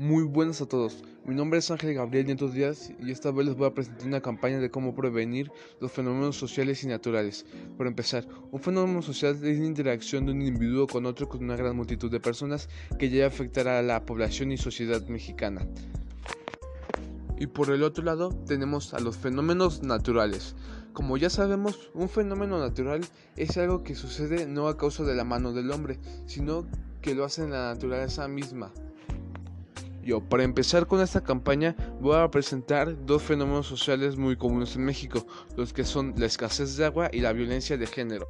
Muy 0.00 0.24
buenas 0.24 0.62
a 0.62 0.66
todos. 0.66 1.04
Mi 1.26 1.34
nombre 1.34 1.58
es 1.58 1.70
Ángel 1.70 1.92
Gabriel 1.92 2.24
Nietos 2.24 2.54
Díaz 2.54 2.90
y 3.04 3.10
esta 3.10 3.32
vez 3.32 3.44
les 3.44 3.54
voy 3.54 3.66
a 3.66 3.74
presentar 3.74 4.06
una 4.06 4.22
campaña 4.22 4.58
de 4.58 4.70
cómo 4.70 4.94
prevenir 4.94 5.52
los 5.78 5.92
fenómenos 5.92 6.38
sociales 6.38 6.82
y 6.82 6.86
naturales. 6.86 7.44
Para 7.76 7.90
empezar, 7.90 8.26
un 8.50 8.60
fenómeno 8.60 9.02
social 9.02 9.34
es 9.34 9.58
la 9.58 9.66
interacción 9.66 10.24
de 10.24 10.32
un 10.32 10.40
individuo 10.40 10.86
con 10.86 11.04
otro 11.04 11.28
con 11.28 11.44
una 11.44 11.54
gran 11.54 11.76
multitud 11.76 12.10
de 12.10 12.18
personas 12.18 12.70
que 12.98 13.10
llega 13.10 13.26
a 13.26 13.28
afectar 13.28 13.68
a 13.68 13.82
la 13.82 14.06
población 14.06 14.52
y 14.52 14.56
sociedad 14.56 15.06
mexicana. 15.06 15.68
Y 17.38 17.48
por 17.48 17.68
el 17.68 17.82
otro 17.82 18.02
lado 18.02 18.30
tenemos 18.46 18.94
a 18.94 19.00
los 19.00 19.18
fenómenos 19.18 19.82
naturales. 19.82 20.54
Como 20.94 21.18
ya 21.18 21.28
sabemos, 21.28 21.90
un 21.92 22.08
fenómeno 22.08 22.58
natural 22.58 23.02
es 23.36 23.54
algo 23.58 23.82
que 23.82 23.94
sucede 23.94 24.46
no 24.46 24.66
a 24.68 24.78
causa 24.78 25.04
de 25.04 25.14
la 25.14 25.24
mano 25.24 25.52
del 25.52 25.70
hombre, 25.70 25.98
sino 26.24 26.66
que 27.02 27.14
lo 27.14 27.26
hace 27.26 27.44
en 27.44 27.50
la 27.50 27.74
naturaleza 27.74 28.26
misma. 28.28 28.72
Para 30.18 30.42
empezar 30.42 30.88
con 30.88 31.00
esta 31.00 31.22
campaña, 31.22 31.76
voy 32.00 32.16
a 32.16 32.28
presentar 32.28 33.06
dos 33.06 33.22
fenómenos 33.22 33.68
sociales 33.68 34.16
muy 34.16 34.36
comunes 34.36 34.74
en 34.74 34.84
México, 34.84 35.24
los 35.56 35.72
que 35.72 35.84
son 35.84 36.14
la 36.16 36.26
escasez 36.26 36.76
de 36.76 36.86
agua 36.86 37.10
y 37.12 37.20
la 37.20 37.32
violencia 37.32 37.76
de 37.76 37.86
género. 37.86 38.26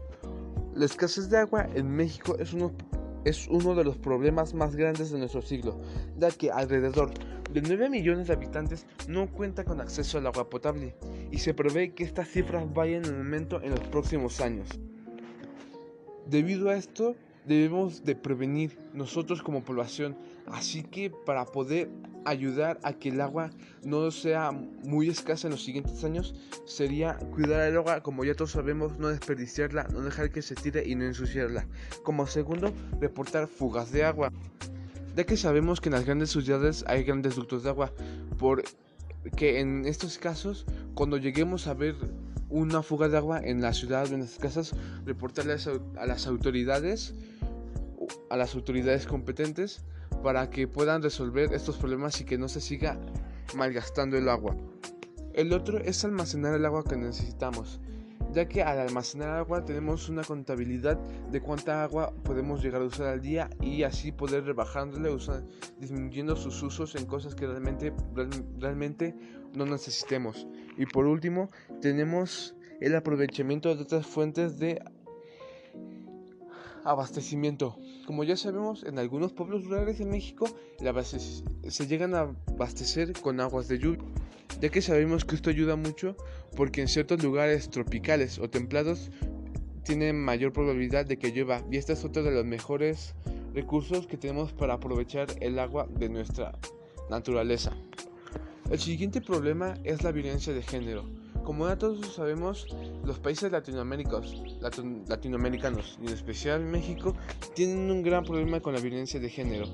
La 0.74 0.84
escasez 0.84 1.30
de 1.30 1.38
agua 1.38 1.66
en 1.74 1.90
México 1.90 2.36
es 2.38 2.52
uno, 2.52 2.72
es 3.24 3.48
uno 3.48 3.74
de 3.74 3.84
los 3.84 3.96
problemas 3.96 4.52
más 4.52 4.76
grandes 4.76 5.10
de 5.10 5.18
nuestro 5.18 5.40
siglo, 5.40 5.80
ya 6.18 6.30
que 6.30 6.50
alrededor 6.50 7.12
de 7.50 7.62
9 7.62 7.88
millones 7.88 8.26
de 8.26 8.34
habitantes 8.34 8.84
no 9.08 9.30
cuentan 9.30 9.64
con 9.64 9.80
acceso 9.80 10.18
al 10.18 10.26
agua 10.26 10.50
potable, 10.50 10.94
y 11.30 11.38
se 11.38 11.54
prevé 11.54 11.94
que 11.94 12.04
estas 12.04 12.28
cifras 12.28 12.70
vayan 12.74 13.06
en 13.06 13.16
aumento 13.16 13.62
en 13.62 13.70
los 13.70 13.80
próximos 13.80 14.42
años. 14.42 14.68
Debido 16.26 16.68
a 16.68 16.76
esto, 16.76 17.16
debemos 17.50 18.04
de 18.04 18.14
prevenir 18.14 18.78
nosotros 18.94 19.42
como 19.42 19.64
población. 19.64 20.16
Así 20.46 20.84
que 20.84 21.10
para 21.10 21.44
poder 21.44 21.90
ayudar 22.24 22.78
a 22.84 22.92
que 22.92 23.08
el 23.08 23.20
agua 23.20 23.50
no 23.82 24.08
sea 24.12 24.52
muy 24.52 25.08
escasa 25.08 25.48
en 25.48 25.52
los 25.52 25.64
siguientes 25.64 26.04
años, 26.04 26.34
sería 26.64 27.16
cuidar 27.32 27.68
el 27.68 27.76
agua, 27.76 28.02
como 28.02 28.24
ya 28.24 28.34
todos 28.34 28.52
sabemos, 28.52 28.98
no 28.98 29.08
desperdiciarla, 29.08 29.88
no 29.92 30.00
dejar 30.00 30.30
que 30.30 30.42
se 30.42 30.54
tire 30.54 30.86
y 30.86 30.94
no 30.94 31.04
ensuciarla. 31.04 31.66
Como 32.04 32.24
segundo, 32.28 32.72
reportar 33.00 33.48
fugas 33.48 33.90
de 33.90 34.04
agua. 34.04 34.32
Ya 35.16 35.24
que 35.24 35.36
sabemos 35.36 35.80
que 35.80 35.88
en 35.88 35.94
las 35.94 36.04
grandes 36.04 36.30
ciudades 36.30 36.84
hay 36.86 37.02
grandes 37.02 37.34
ductos 37.34 37.64
de 37.64 37.70
agua, 37.70 37.92
porque 38.38 39.58
en 39.58 39.86
estos 39.86 40.18
casos, 40.18 40.66
cuando 40.94 41.16
lleguemos 41.16 41.66
a 41.66 41.74
ver 41.74 41.96
una 42.48 42.82
fuga 42.82 43.08
de 43.08 43.16
agua 43.16 43.40
en 43.42 43.60
la 43.60 43.72
ciudad 43.72 44.08
o 44.10 44.14
en 44.14 44.20
las 44.20 44.38
casas, 44.38 44.72
reportarle 45.04 45.56
a 45.96 46.06
las 46.06 46.26
autoridades, 46.28 47.14
a 48.28 48.36
las 48.36 48.54
autoridades 48.54 49.06
competentes 49.06 49.84
para 50.22 50.50
que 50.50 50.68
puedan 50.68 51.02
resolver 51.02 51.52
estos 51.52 51.76
problemas 51.76 52.20
y 52.20 52.24
que 52.24 52.38
no 52.38 52.48
se 52.48 52.60
siga 52.60 52.98
malgastando 53.54 54.16
el 54.16 54.28
agua. 54.28 54.56
El 55.32 55.52
otro 55.52 55.78
es 55.78 56.04
almacenar 56.04 56.54
el 56.54 56.66
agua 56.66 56.84
que 56.84 56.96
necesitamos, 56.96 57.80
ya 58.32 58.46
que 58.48 58.62
al 58.62 58.78
almacenar 58.78 59.30
agua 59.30 59.64
tenemos 59.64 60.08
una 60.08 60.22
contabilidad 60.22 60.98
de 61.30 61.40
cuánta 61.40 61.82
agua 61.82 62.12
podemos 62.24 62.62
llegar 62.62 62.82
a 62.82 62.86
usar 62.86 63.06
al 63.06 63.20
día 63.20 63.48
y 63.60 63.82
así 63.82 64.12
poder 64.12 64.44
rebajándole, 64.44 65.10
disminuyendo 65.78 66.36
sus 66.36 66.62
usos 66.62 66.94
en 66.96 67.06
cosas 67.06 67.34
que 67.34 67.46
realmente, 67.46 67.92
realmente 68.58 69.14
no 69.54 69.66
necesitemos. 69.66 70.46
Y 70.76 70.86
por 70.86 71.06
último, 71.06 71.50
tenemos 71.80 72.54
el 72.80 72.96
aprovechamiento 72.96 73.74
de 73.74 73.82
otras 73.82 74.06
fuentes 74.06 74.58
de 74.58 74.82
abastecimiento. 76.84 77.76
Como 78.06 78.24
ya 78.24 78.36
sabemos, 78.36 78.84
en 78.84 78.98
algunos 78.98 79.32
pueblos 79.32 79.64
rurales 79.64 79.98
de 79.98 80.06
México 80.06 80.46
se 81.68 81.86
llegan 81.86 82.14
a 82.14 82.34
abastecer 82.54 83.12
con 83.20 83.40
aguas 83.40 83.68
de 83.68 83.78
lluvia, 83.78 84.02
ya 84.60 84.68
que 84.68 84.82
sabemos 84.82 85.24
que 85.24 85.36
esto 85.36 85.50
ayuda 85.50 85.76
mucho 85.76 86.16
porque 86.56 86.80
en 86.80 86.88
ciertos 86.88 87.22
lugares 87.22 87.70
tropicales 87.70 88.38
o 88.38 88.50
templados 88.50 89.10
tiene 89.84 90.12
mayor 90.12 90.52
probabilidad 90.52 91.06
de 91.06 91.18
que 91.18 91.32
llueva 91.32 91.62
y 91.70 91.76
este 91.76 91.94
es 91.94 92.04
otro 92.04 92.22
de 92.22 92.30
los 92.30 92.44
mejores 92.44 93.14
recursos 93.54 94.06
que 94.06 94.16
tenemos 94.16 94.52
para 94.52 94.74
aprovechar 94.74 95.28
el 95.40 95.58
agua 95.58 95.88
de 95.88 96.08
nuestra 96.08 96.52
naturaleza. 97.08 97.72
El 98.70 98.78
siguiente 98.78 99.20
problema 99.20 99.74
es 99.82 100.02
la 100.04 100.12
violencia 100.12 100.52
de 100.52 100.62
género. 100.62 101.04
Como 101.44 101.66
ya 101.66 101.76
todos 101.76 102.14
sabemos, 102.14 102.66
los 103.04 103.18
países 103.18 103.50
latinoamericanos, 103.50 104.42
latinoamericanos 105.08 105.98
y 106.00 106.06
en 106.06 106.12
especial 106.12 106.64
México 106.64 107.14
tienen 107.54 107.90
un 107.90 108.02
gran 108.02 108.24
problema 108.24 108.60
con 108.60 108.74
la 108.74 108.80
violencia 108.80 109.18
de 109.18 109.28
género, 109.28 109.66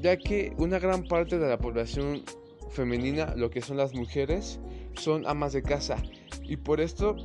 ya 0.00 0.16
que 0.16 0.54
una 0.58 0.78
gran 0.78 1.04
parte 1.04 1.38
de 1.38 1.48
la 1.48 1.58
población 1.58 2.22
femenina, 2.70 3.34
lo 3.36 3.50
que 3.50 3.62
son 3.62 3.76
las 3.76 3.94
mujeres, 3.94 4.60
son 4.94 5.26
amas 5.26 5.52
de 5.52 5.62
casa. 5.62 5.96
Y 6.42 6.56
por 6.56 6.80
esto 6.80 7.16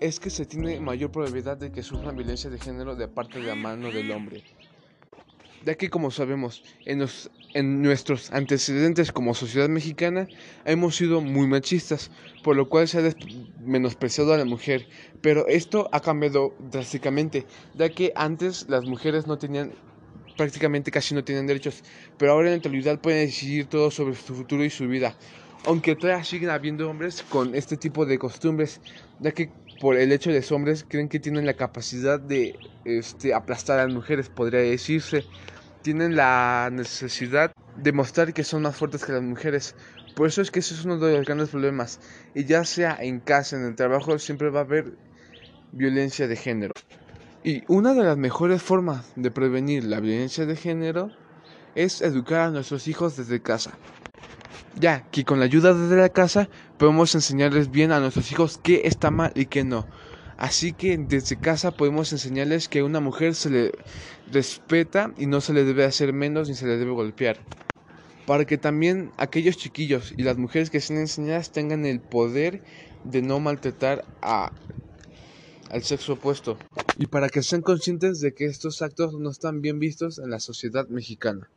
es 0.00 0.18
que 0.18 0.30
se 0.30 0.46
tiene 0.46 0.80
mayor 0.80 1.10
probabilidad 1.10 1.56
de 1.56 1.70
que 1.70 1.82
sufran 1.82 2.16
violencia 2.16 2.50
de 2.50 2.58
género 2.58 2.96
de 2.96 3.08
parte 3.08 3.38
de 3.40 3.46
la 3.46 3.54
mano 3.54 3.90
del 3.90 4.10
hombre 4.10 4.42
ya 5.66 5.74
que 5.74 5.90
como 5.90 6.12
sabemos, 6.12 6.62
en, 6.84 7.04
en 7.54 7.82
nuestros 7.82 8.30
antecedentes 8.30 9.10
como 9.10 9.34
sociedad 9.34 9.68
mexicana 9.68 10.28
hemos 10.64 10.94
sido 10.94 11.20
muy 11.20 11.48
machistas, 11.48 12.12
por 12.44 12.54
lo 12.54 12.68
cual 12.68 12.86
se 12.86 13.00
ha 13.00 13.12
menospreciado 13.64 14.32
a 14.32 14.38
la 14.38 14.44
mujer, 14.44 14.86
pero 15.22 15.48
esto 15.48 15.88
ha 15.90 15.98
cambiado 15.98 16.54
drásticamente, 16.70 17.46
ya 17.74 17.88
que 17.88 18.12
antes 18.14 18.66
las 18.68 18.84
mujeres 18.84 19.26
no 19.26 19.38
tenían 19.38 19.72
prácticamente 20.36 20.92
casi 20.92 21.16
no 21.16 21.24
tienen 21.24 21.48
derechos, 21.48 21.82
pero 22.16 22.32
ahora 22.32 22.46
en 22.46 22.52
la 22.52 22.56
actualidad 22.58 23.00
pueden 23.00 23.26
decidir 23.26 23.66
todo 23.66 23.90
sobre 23.90 24.14
su 24.14 24.36
futuro 24.36 24.64
y 24.64 24.70
su 24.70 24.86
vida. 24.86 25.16
Aunque 25.64 25.96
todavía 25.96 26.22
siguen 26.22 26.50
habiendo 26.50 26.88
hombres 26.88 27.24
con 27.28 27.56
este 27.56 27.76
tipo 27.76 28.06
de 28.06 28.18
costumbres, 28.18 28.80
ya 29.18 29.32
que 29.32 29.50
por 29.80 29.96
el 29.96 30.12
hecho 30.12 30.30
de 30.30 30.36
los 30.36 30.52
hombres 30.52 30.84
creen 30.88 31.08
que 31.08 31.18
tienen 31.18 31.44
la 31.44 31.54
capacidad 31.54 32.20
de 32.20 32.56
este, 32.84 33.34
aplastar 33.34 33.80
a 33.80 33.84
las 33.84 33.94
mujeres, 33.94 34.28
podría 34.28 34.60
decirse 34.60 35.24
tienen 35.86 36.16
la 36.16 36.68
necesidad 36.72 37.52
de 37.76 37.92
mostrar 37.92 38.34
que 38.34 38.42
son 38.42 38.62
más 38.62 38.74
fuertes 38.74 39.04
que 39.04 39.12
las 39.12 39.22
mujeres. 39.22 39.76
Por 40.16 40.26
eso 40.26 40.42
es 40.42 40.50
que 40.50 40.58
ese 40.58 40.74
es 40.74 40.84
uno 40.84 40.98
de 40.98 41.16
los 41.16 41.24
grandes 41.24 41.50
problemas. 41.50 42.00
Y 42.34 42.44
ya 42.44 42.64
sea 42.64 42.98
en 43.00 43.20
casa, 43.20 43.54
en 43.54 43.64
el 43.64 43.76
trabajo, 43.76 44.18
siempre 44.18 44.50
va 44.50 44.58
a 44.58 44.62
haber 44.64 44.94
violencia 45.70 46.26
de 46.26 46.34
género. 46.34 46.72
Y 47.44 47.62
una 47.68 47.94
de 47.94 48.02
las 48.02 48.16
mejores 48.18 48.64
formas 48.64 49.12
de 49.14 49.30
prevenir 49.30 49.84
la 49.84 50.00
violencia 50.00 50.44
de 50.44 50.56
género 50.56 51.12
es 51.76 52.02
educar 52.02 52.40
a 52.40 52.50
nuestros 52.50 52.88
hijos 52.88 53.16
desde 53.16 53.40
casa. 53.40 53.78
Ya 54.74 55.08
que 55.12 55.24
con 55.24 55.38
la 55.38 55.44
ayuda 55.44 55.72
desde 55.72 55.94
la 55.94 56.08
casa 56.08 56.48
podemos 56.78 57.14
enseñarles 57.14 57.70
bien 57.70 57.92
a 57.92 58.00
nuestros 58.00 58.32
hijos 58.32 58.58
qué 58.60 58.82
está 58.86 59.12
mal 59.12 59.30
y 59.36 59.46
qué 59.46 59.62
no. 59.62 59.86
Así 60.36 60.72
que 60.72 60.98
desde 60.98 61.38
casa 61.38 61.70
podemos 61.70 62.12
enseñarles 62.12 62.68
que 62.68 62.80
a 62.80 62.84
una 62.84 63.00
mujer 63.00 63.34
se 63.34 63.50
le 63.50 63.72
respeta 64.30 65.12
y 65.16 65.26
no 65.26 65.40
se 65.40 65.54
le 65.54 65.64
debe 65.64 65.84
hacer 65.84 66.12
menos 66.12 66.48
ni 66.48 66.54
se 66.54 66.66
le 66.66 66.76
debe 66.76 66.90
golpear. 66.90 67.38
Para 68.26 68.44
que 68.44 68.58
también 68.58 69.12
aquellos 69.16 69.56
chiquillos 69.56 70.12
y 70.16 70.22
las 70.24 70.36
mujeres 70.36 70.68
que 70.68 70.80
sean 70.80 71.00
enseñadas 71.00 71.52
tengan 71.52 71.86
el 71.86 72.00
poder 72.00 72.62
de 73.04 73.22
no 73.22 73.40
maltratar 73.40 74.04
a, 74.20 74.52
al 75.70 75.82
sexo 75.82 76.14
opuesto. 76.14 76.58
Y 76.98 77.06
para 77.06 77.28
que 77.28 77.42
sean 77.42 77.62
conscientes 77.62 78.20
de 78.20 78.34
que 78.34 78.46
estos 78.46 78.82
actos 78.82 79.14
no 79.14 79.30
están 79.30 79.62
bien 79.62 79.78
vistos 79.78 80.18
en 80.18 80.30
la 80.30 80.40
sociedad 80.40 80.88
mexicana. 80.88 81.48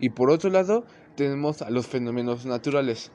Y 0.00 0.10
por 0.10 0.30
otro 0.30 0.50
lado, 0.50 0.86
tenemos 1.16 1.62
a 1.62 1.70
los 1.70 1.86
fenómenos 1.86 2.46
naturales. 2.46 3.12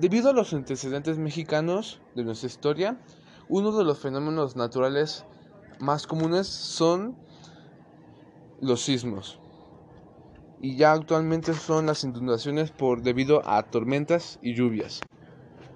Debido 0.00 0.30
a 0.30 0.32
los 0.32 0.52
antecedentes 0.52 1.18
mexicanos 1.18 2.00
de 2.14 2.24
nuestra 2.24 2.48
historia, 2.48 2.98
uno 3.48 3.76
de 3.76 3.84
los 3.84 3.98
fenómenos 3.98 4.56
naturales 4.56 5.24
más 5.80 6.06
comunes 6.06 6.46
son 6.46 7.16
los 8.60 8.82
sismos. 8.82 9.38
Y 10.60 10.76
ya 10.76 10.92
actualmente 10.92 11.52
son 11.52 11.86
las 11.86 12.04
inundaciones 12.04 12.70
por 12.70 13.02
debido 13.02 13.46
a 13.48 13.62
tormentas 13.64 14.38
y 14.40 14.54
lluvias. 14.54 15.00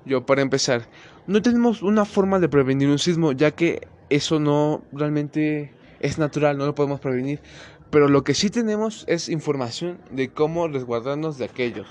Yo 0.06 0.24
para 0.24 0.40
empezar, 0.40 0.88
no 1.26 1.42
tenemos 1.42 1.82
una 1.82 2.06
forma 2.06 2.38
de 2.38 2.48
prevenir 2.48 2.88
un 2.88 2.98
sismo, 2.98 3.32
ya 3.32 3.50
que 3.50 3.86
eso 4.08 4.40
no 4.40 4.82
realmente 4.92 5.74
es 6.00 6.18
natural, 6.18 6.56
no 6.56 6.64
lo 6.64 6.74
podemos 6.74 7.00
prevenir. 7.00 7.40
Pero 7.90 8.08
lo 8.08 8.24
que 8.24 8.34
sí 8.34 8.48
tenemos 8.48 9.04
es 9.08 9.28
información 9.28 9.98
de 10.10 10.30
cómo 10.30 10.68
resguardarnos 10.68 11.36
de 11.36 11.44
aquellos. 11.44 11.86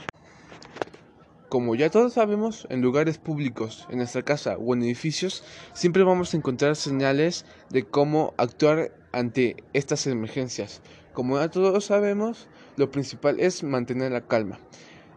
Como 1.49 1.75
ya 1.75 1.89
todos 1.89 2.11
sabemos, 2.11 2.67
en 2.69 2.81
lugares 2.81 3.19
públicos, 3.19 3.87
en 3.89 3.99
nuestra 3.99 4.21
casa 4.21 4.57
o 4.57 4.73
en 4.73 4.83
edificios, 4.83 5.45
siempre 5.71 6.03
vamos 6.03 6.33
a 6.33 6.37
encontrar 6.37 6.75
señales 6.75 7.45
de 7.69 7.85
cómo 7.85 8.33
actuar 8.35 8.91
ante 9.13 9.55
estas 9.71 10.07
emergencias. 10.07 10.81
Como 11.13 11.39
ya 11.39 11.49
todos 11.49 11.85
sabemos, 11.85 12.49
lo 12.75 12.91
principal 12.91 13.39
es 13.39 13.63
mantener 13.63 14.11
la 14.11 14.27
calma, 14.27 14.59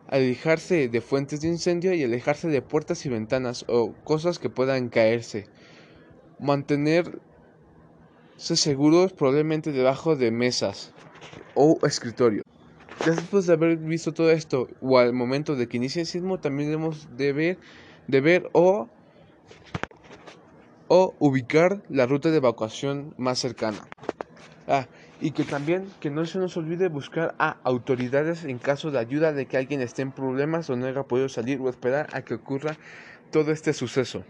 alejarse 0.07 0.89
de 0.89 1.01
fuentes 1.01 1.41
de 1.41 1.49
incendio 1.49 1.95
y 1.95 2.05
alejarse 2.05 2.47
de 2.47 2.63
puertas 2.63 3.05
y 3.07 3.09
ventanas 3.09 3.65
o 3.67 3.93
cosas 4.05 4.39
que 4.39 4.51
puedan 4.51 4.89
caerse. 4.89 5.49
Mantenerse 6.39 7.19
seguros 8.39 9.13
probablemente 9.13 9.73
debajo 9.73 10.15
de 10.15 10.31
mesas 10.31 10.93
o 11.57 11.77
escritorio. 11.83 12.45
Después 13.03 13.47
de 13.47 13.55
haber 13.55 13.79
visto 13.79 14.13
todo 14.13 14.31
esto, 14.31 14.69
o 14.81 14.99
al 14.99 15.15
momento 15.15 15.57
de 15.57 15.69
que 15.69 15.79
inicie 15.79 16.03
el 16.03 16.07
sismo, 16.07 16.39
también 16.39 16.69
debemos 16.71 17.09
de 17.17 17.33
ver, 17.33 17.59
de 18.07 18.21
ver 18.21 18.51
o, 18.53 18.89
o 20.89 21.15
ubicar 21.19 21.83
la 21.89 22.07
ruta 22.07 22.31
de 22.31 22.37
evacuación 22.37 23.15
más 23.17 23.39
cercana. 23.39 23.89
Ah, 24.67 24.87
y 25.21 25.33
que 25.33 25.45
también 25.45 25.93
que 26.01 26.11
no 26.11 26.27
se 26.27 26.39
nos 26.39 26.57
olvide 26.57 26.89
buscar 26.89 27.35
a 27.39 27.59
autoridades 27.65 28.45
en 28.45 28.59
caso 28.59 28.91
de 28.91 28.99
ayuda 28.99 29.33
de 29.33 29.47
que 29.47 29.57
alguien 29.57 29.81
esté 29.81 30.03
en 30.03 30.13
problemas 30.13 30.69
o 30.71 30.77
no 30.77 30.87
haya 30.87 31.03
podido 31.05 31.29
salir 31.29 31.59
o 31.61 31.69
esperar 31.69 32.09
a 32.13 32.23
que 32.23 32.35
ocurra 32.35 32.77
todo 33.31 33.51
este 33.51 33.73
suceso. 33.73 34.25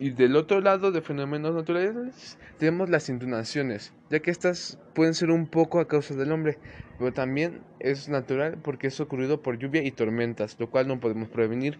Y 0.00 0.10
del 0.10 0.36
otro 0.36 0.60
lado 0.60 0.92
de 0.92 1.02
fenómenos 1.02 1.54
naturales 1.54 2.38
tenemos 2.58 2.88
las 2.88 3.08
inundaciones, 3.08 3.94
ya 4.10 4.20
que 4.20 4.30
estas 4.30 4.78
pueden 4.94 5.14
ser 5.14 5.30
un 5.30 5.48
poco 5.48 5.80
a 5.80 5.88
causa 5.88 6.14
del 6.14 6.30
hombre, 6.30 6.58
pero 6.98 7.12
también 7.12 7.62
es 7.78 8.08
natural 8.08 8.58
porque 8.62 8.88
es 8.88 9.00
ocurrido 9.00 9.40
por 9.40 9.58
lluvia 9.58 9.82
y 9.82 9.90
tormentas, 9.90 10.56
lo 10.58 10.70
cual 10.70 10.88
no 10.88 11.00
podemos 11.00 11.28
prevenir. 11.28 11.78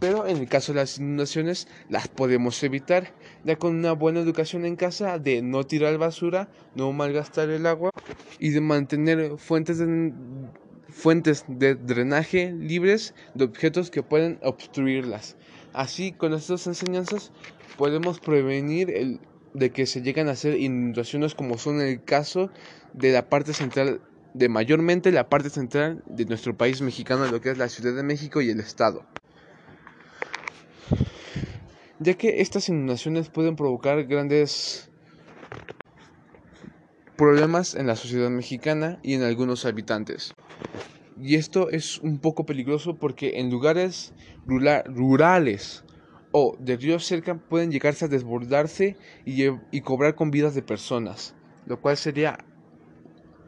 Pero 0.00 0.26
en 0.26 0.38
el 0.38 0.48
caso 0.48 0.72
de 0.72 0.80
las 0.80 0.98
inundaciones 0.98 1.68
las 1.88 2.08
podemos 2.08 2.62
evitar, 2.62 3.12
ya 3.44 3.56
con 3.56 3.76
una 3.76 3.92
buena 3.92 4.20
educación 4.20 4.64
en 4.64 4.76
casa 4.76 5.18
de 5.18 5.42
no 5.42 5.64
tirar 5.64 5.98
basura, 5.98 6.48
no 6.74 6.92
malgastar 6.92 7.50
el 7.50 7.66
agua 7.66 7.90
y 8.38 8.50
de 8.50 8.60
mantener 8.60 9.38
fuentes 9.38 9.78
de 9.78 10.12
fuentes 10.88 11.44
de 11.46 11.74
drenaje 11.74 12.52
libres 12.52 13.14
de 13.34 13.44
objetos 13.44 13.90
que 13.90 14.02
pueden 14.02 14.38
obstruirlas. 14.42 15.36
Así, 15.74 16.12
con 16.12 16.32
estas 16.32 16.66
enseñanzas 16.66 17.32
podemos 17.76 18.18
prevenir 18.18 18.90
el, 18.90 19.20
de 19.52 19.70
que 19.70 19.84
se 19.84 20.00
lleguen 20.00 20.28
a 20.28 20.32
hacer 20.32 20.58
inundaciones 20.58 21.34
como 21.34 21.58
son 21.58 21.82
el 21.82 22.02
caso 22.02 22.50
de 22.94 23.12
la 23.12 23.28
parte 23.28 23.52
central, 23.52 24.00
de 24.36 24.50
mayormente 24.50 25.12
la 25.12 25.30
parte 25.30 25.48
central 25.48 26.02
de 26.06 26.26
nuestro 26.26 26.54
país 26.54 26.82
mexicano, 26.82 27.26
lo 27.26 27.40
que 27.40 27.50
es 27.50 27.58
la 27.58 27.70
Ciudad 27.70 27.96
de 27.96 28.02
México 28.02 28.42
y 28.42 28.50
el 28.50 28.60
Estado. 28.60 29.06
Ya 31.98 32.14
que 32.14 32.42
estas 32.42 32.68
inundaciones 32.68 33.30
pueden 33.30 33.56
provocar 33.56 34.04
grandes 34.04 34.90
problemas 37.16 37.74
en 37.74 37.86
la 37.86 37.96
sociedad 37.96 38.28
mexicana 38.28 38.98
y 39.02 39.14
en 39.14 39.22
algunos 39.22 39.64
habitantes. 39.64 40.34
Y 41.18 41.36
esto 41.36 41.70
es 41.70 41.98
un 42.00 42.18
poco 42.18 42.44
peligroso 42.44 42.96
porque 42.96 43.40
en 43.40 43.50
lugares 43.50 44.12
rurales 44.44 45.82
o 46.32 46.58
de 46.60 46.76
ríos 46.76 47.06
cerca 47.06 47.36
pueden 47.38 47.70
llegarse 47.70 48.04
a 48.04 48.08
desbordarse 48.08 48.98
y, 49.24 49.44
y 49.70 49.80
cobrar 49.80 50.14
con 50.14 50.30
vidas 50.30 50.54
de 50.54 50.60
personas, 50.60 51.34
lo 51.64 51.80
cual 51.80 51.96
sería 51.96 52.36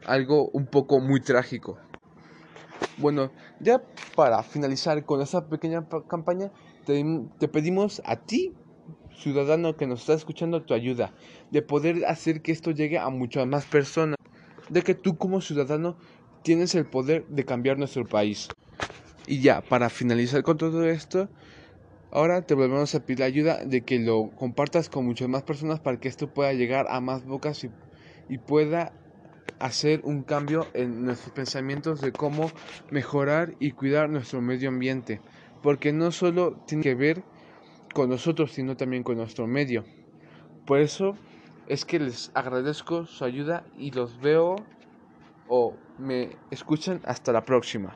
algo 0.05 0.49
un 0.49 0.65
poco 0.65 0.99
muy 0.99 1.21
trágico. 1.21 1.77
Bueno, 2.97 3.31
ya 3.59 3.81
para 4.15 4.43
finalizar 4.43 5.05
con 5.05 5.21
esta 5.21 5.47
pequeña 5.47 5.87
campaña, 6.07 6.51
te, 6.85 7.03
te, 7.37 7.47
pedimos 7.47 8.01
a 8.05 8.17
ti, 8.17 8.53
ciudadano 9.15 9.77
que 9.77 9.87
nos 9.87 10.01
está 10.01 10.13
escuchando, 10.13 10.63
tu 10.63 10.73
ayuda, 10.73 11.13
de 11.51 11.61
poder 11.61 12.05
hacer 12.05 12.41
que 12.41 12.51
esto 12.51 12.71
llegue 12.71 12.99
a 12.99 13.09
muchas 13.09 13.47
más 13.47 13.65
personas, 13.65 14.17
de 14.69 14.81
que 14.81 14.95
tú 14.95 15.17
como 15.17 15.41
ciudadano 15.41 15.97
tienes 16.43 16.75
el 16.75 16.85
poder 16.85 17.25
de 17.27 17.45
cambiar 17.45 17.77
nuestro 17.77 18.05
país. 18.05 18.49
Y 19.27 19.41
ya, 19.41 19.61
para 19.61 19.89
finalizar 19.89 20.43
con 20.43 20.57
todo 20.57 20.83
esto, 20.85 21.29
ahora 22.11 22.41
te 22.41 22.53
volvemos 22.53 22.95
a 22.95 22.99
pedir 23.05 23.19
la 23.19 23.25
ayuda 23.25 23.65
de 23.65 23.81
que 23.81 23.99
lo 23.99 24.31
compartas 24.31 24.89
con 24.89 25.05
muchas 25.05 25.29
más 25.29 25.43
personas 25.43 25.79
para 25.79 25.99
que 25.99 26.07
esto 26.07 26.33
pueda 26.33 26.51
llegar 26.53 26.87
a 26.89 26.99
más 26.99 27.25
bocas 27.25 27.63
y, 27.63 27.69
y 28.27 28.39
pueda 28.39 28.93
hacer 29.59 30.01
un 30.03 30.23
cambio 30.23 30.67
en 30.73 31.05
nuestros 31.05 31.33
pensamientos 31.33 32.01
de 32.01 32.11
cómo 32.11 32.51
mejorar 32.91 33.55
y 33.59 33.71
cuidar 33.71 34.09
nuestro 34.09 34.41
medio 34.41 34.69
ambiente. 34.69 35.21
Porque 35.61 35.91
no 35.91 36.11
solo 36.11 36.57
tiene 36.65 36.83
que 36.83 36.95
ver 36.95 37.23
con 37.93 38.09
nosotros, 38.09 38.51
sino 38.51 38.77
también 38.77 39.03
con 39.03 39.17
nuestro 39.17 39.47
medio. 39.47 39.83
Por 40.65 40.79
eso 40.79 41.15
es 41.67 41.85
que 41.85 41.99
les 41.99 42.31
agradezco 42.33 43.05
su 43.05 43.23
ayuda 43.23 43.63
y 43.77 43.91
los 43.91 44.19
veo 44.19 44.55
o 45.47 45.75
me 45.97 46.37
escuchan 46.51 47.01
hasta 47.05 47.31
la 47.31 47.43
próxima. 47.43 47.95